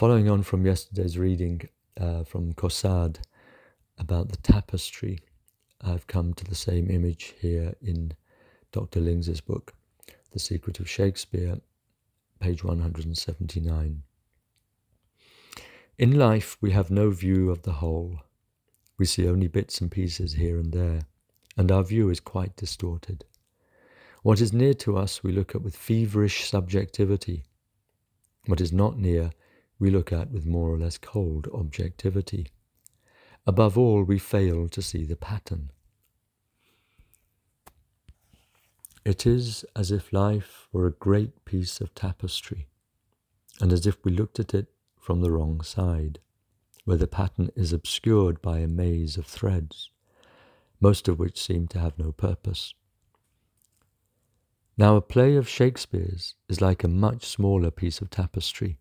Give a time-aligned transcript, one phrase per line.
[0.00, 1.68] Following on from yesterday's reading
[2.00, 3.18] uh, from Caussade
[3.98, 5.18] about the tapestry,
[5.82, 8.14] I've come to the same image here in
[8.72, 8.98] Dr.
[8.98, 9.74] Lings's book,
[10.30, 11.58] The Secret of Shakespeare,
[12.40, 14.02] page 179.
[15.98, 18.20] In life, we have no view of the whole.
[18.96, 21.02] We see only bits and pieces here and there,
[21.58, 23.26] and our view is quite distorted.
[24.22, 27.44] What is near to us, we look at with feverish subjectivity.
[28.46, 29.32] What is not near,
[29.80, 32.48] we look at with more or less cold objectivity.
[33.46, 35.72] Above all, we fail to see the pattern.
[39.04, 42.68] It is as if life were a great piece of tapestry,
[43.58, 44.66] and as if we looked at it
[45.00, 46.18] from the wrong side,
[46.84, 49.88] where the pattern is obscured by a maze of threads,
[50.80, 52.74] most of which seem to have no purpose.
[54.76, 58.78] Now, a play of Shakespeare's is like a much smaller piece of tapestry,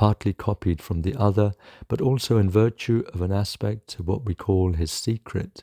[0.00, 1.52] partly copied from the other,
[1.86, 5.62] but also in virtue of an aspect of what we call his secret,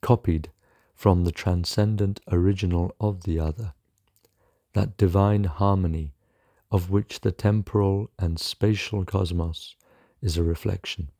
[0.00, 0.50] copied
[0.94, 3.74] from the transcendent original of the other,
[4.72, 6.14] that divine harmony
[6.70, 9.76] of which the temporal and spatial cosmos
[10.22, 11.10] is a reflection,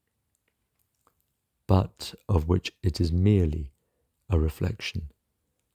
[1.66, 3.72] but of which it is merely
[4.30, 5.10] a reflection,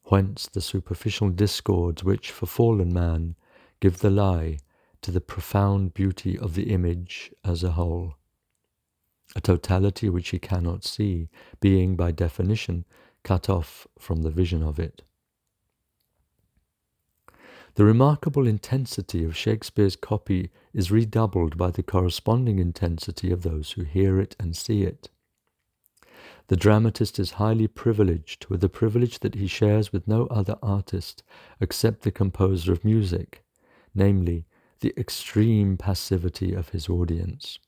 [0.05, 3.35] whence the superficial discords which, for fallen man,
[3.79, 4.57] give the lie
[5.01, 8.15] to the profound beauty of the image as a whole,
[9.35, 12.85] a totality which he cannot see, being by definition
[13.23, 15.03] cut off from the vision of it.
[17.75, 23.83] The remarkable intensity of Shakespeare's copy is redoubled by the corresponding intensity of those who
[23.83, 25.09] hear it and see it.
[26.47, 31.21] The dramatist is highly privileged with a privilege that he shares with no other artist
[31.59, 33.43] except the composer of music,
[33.93, 34.45] namely,
[34.79, 37.59] the extreme passivity of his audience.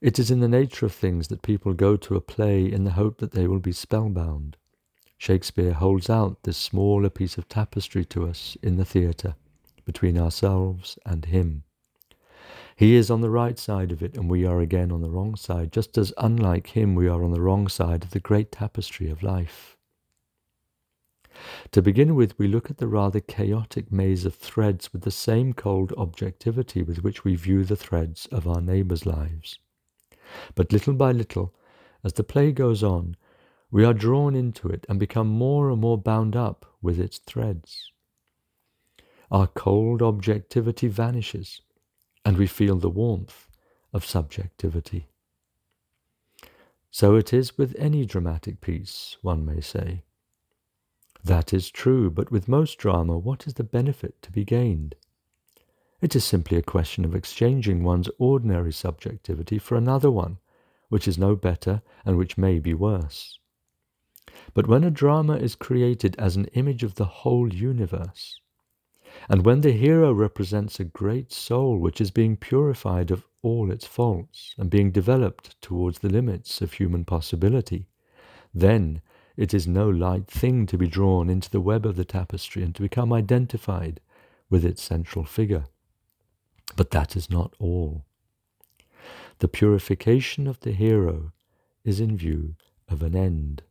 [0.00, 2.92] It is in the nature of things that people go to a play in the
[2.92, 4.56] hope that they will be spellbound.
[5.16, 9.36] Shakespeare holds out this smaller piece of tapestry to us in the theatre,
[9.84, 11.62] between ourselves and him.
[12.74, 15.36] He is on the right side of it, and we are again on the wrong
[15.36, 19.08] side, just as, unlike him, we are on the wrong side of the great tapestry
[19.08, 19.76] of life.
[21.72, 25.52] To begin with, we look at the rather chaotic maze of threads with the same
[25.52, 29.58] cold objectivity with which we view the threads of our neighbours' lives.
[30.54, 31.54] But little by little,
[32.04, 33.16] as the play goes on,
[33.70, 37.90] we are drawn into it and become more and more bound up with its threads.
[39.30, 41.62] Our cold objectivity vanishes,
[42.24, 43.48] and we feel the warmth
[43.92, 45.08] of subjectivity.
[46.90, 50.02] So it is with any dramatic piece, one may say.
[51.24, 54.96] That is true, but with most drama, what is the benefit to be gained?
[56.00, 60.38] It is simply a question of exchanging one's ordinary subjectivity for another one,
[60.88, 63.38] which is no better and which may be worse.
[64.52, 68.40] But when a drama is created as an image of the whole universe,
[69.28, 73.86] and when the hero represents a great soul which is being purified of all its
[73.86, 77.86] faults and being developed towards the limits of human possibility,
[78.52, 79.00] then
[79.36, 82.74] it is no light thing to be drawn into the web of the tapestry and
[82.74, 84.00] to become identified
[84.50, 85.64] with its central figure.
[86.76, 88.04] But that is not all.
[89.38, 91.32] The purification of the hero
[91.84, 92.54] is in view
[92.88, 93.62] of an end.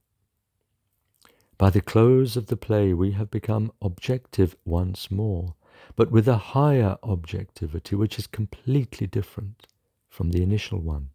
[1.57, 5.55] By the close of the play, we have become objective once more,
[5.95, 9.67] but with a higher objectivity which is completely different
[10.09, 11.09] from the initial one.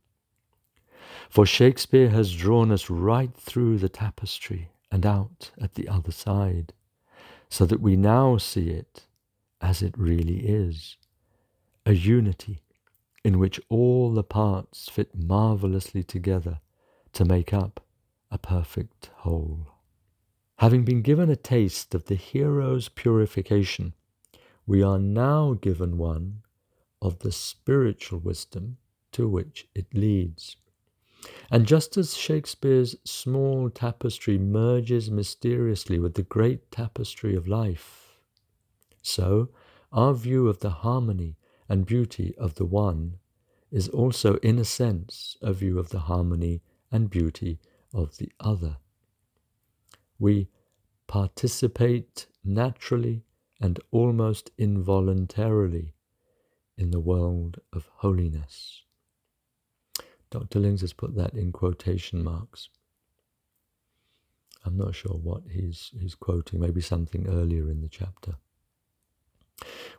[1.31, 6.73] For Shakespeare has drawn us right through the tapestry and out at the other side,
[7.49, 9.07] so that we now see it
[9.61, 10.97] as it really is
[11.85, 12.63] a unity
[13.25, 16.61] in which all the parts fit marvellously together
[17.13, 17.81] to make up
[18.31, 19.67] a perfect whole.
[20.59, 23.95] Having been given a taste of the hero's purification,
[24.67, 26.43] we are now given one
[27.01, 28.79] of the spiritual wisdom
[29.13, 30.57] to which it leads.
[31.51, 38.19] And just as Shakespeare's small tapestry merges mysteriously with the great tapestry of life,
[39.03, 39.51] so
[39.93, 41.37] our view of the harmony
[41.69, 43.19] and beauty of the one
[43.71, 47.59] is also, in a sense, a view of the harmony and beauty
[47.93, 48.79] of the other
[50.19, 50.49] we
[51.07, 53.23] participate naturally
[53.61, 55.95] and almost involuntarily
[56.77, 58.83] in the world of holiness.
[60.31, 60.59] Dr.
[60.59, 62.69] Lings has put that in quotation marks.
[64.65, 68.35] I'm not sure what he's, he's quoting, maybe something earlier in the chapter.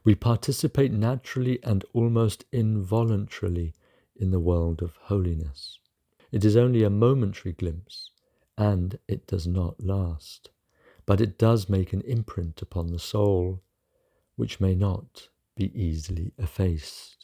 [0.04, 3.74] We participate naturally and almost involuntarily
[4.16, 5.80] in the world of holiness.
[6.32, 8.12] It is only a momentary glimpse,
[8.58, 10.50] and it does not last,
[11.06, 13.62] but it does make an imprint upon the soul,
[14.36, 17.17] which may not be easily effaced.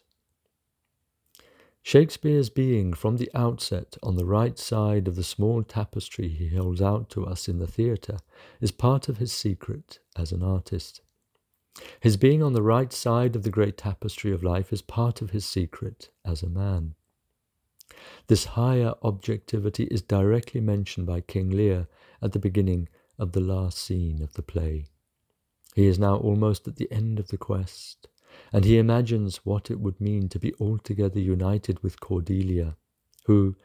[1.86, 6.82] Shakespeare's being from the outset on the right side of the small tapestry he holds
[6.82, 8.20] out to us in the theatre
[8.62, 11.02] is part of his secret as an artist.
[12.00, 15.32] His being on the right side of the great tapestry of life is part of
[15.32, 16.96] his secret as a man.
[18.28, 21.88] This higher objectivity is directly mentioned by King Lear
[22.22, 22.88] at the beginning
[23.20, 24.86] of the last scene of the play.
[25.76, 28.08] He is now almost at the end of the quest,
[28.52, 32.76] and he imagines what it would mean to be altogether united with Cordelia,
[33.26, 33.56] who,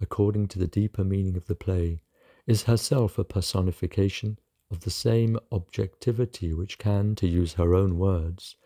[0.00, 2.00] according to the deeper meaning of the play,
[2.46, 4.38] is herself a personification
[4.70, 8.56] of the same objectivity which can, to use her own words,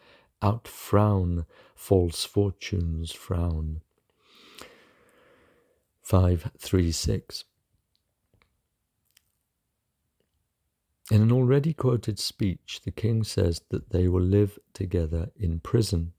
[0.41, 3.81] outfrown false fortune's frown.
[6.03, 7.45] 536.
[11.13, 16.15] In an already quoted speech, the king says that they will live together in prison.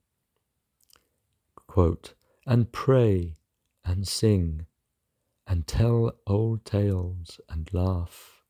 [1.66, 2.14] Quote,
[2.46, 3.34] and pray
[3.84, 4.66] and sing
[5.48, 8.44] and tell old tales and laugh.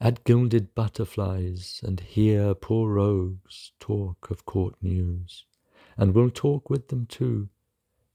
[0.00, 5.44] At gilded butterflies and hear poor rogues talk of court news,
[5.98, 7.50] and will talk with them too,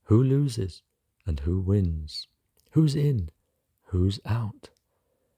[0.06, 0.82] who loses
[1.24, 2.26] and who wins,
[2.72, 3.30] who's in,
[3.90, 4.70] who's out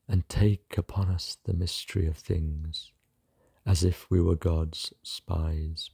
[0.09, 2.93] and take upon us the mystery of things,
[3.65, 5.91] as if we were God's spies.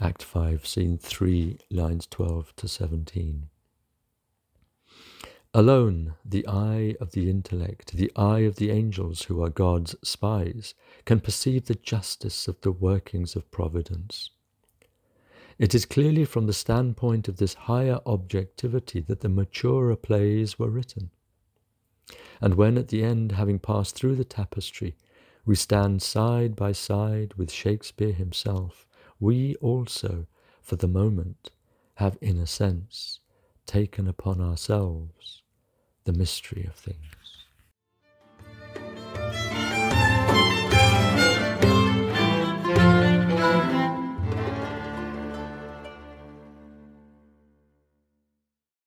[0.00, 3.48] Act 5, Scene 3, lines 12 to 17.
[5.54, 10.74] Alone, the eye of the intellect, the eye of the angels who are God's spies,
[11.06, 14.30] can perceive the justice of the workings of providence.
[15.58, 20.68] It is clearly from the standpoint of this higher objectivity that the maturer plays were
[20.68, 21.10] written.
[22.40, 24.96] And when at the end, having passed through the tapestry,
[25.44, 28.86] we stand side by side with Shakespeare himself,
[29.20, 30.26] we also,
[30.60, 31.50] for the moment,
[31.94, 33.20] have in a sense
[33.64, 35.42] taken upon ourselves
[36.04, 37.45] the mystery of things.